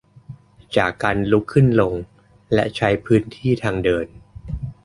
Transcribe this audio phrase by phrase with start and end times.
[0.77, 1.93] จากการลุกขึ้นลง
[2.53, 4.07] และใช้พื้นที่ทางเดิน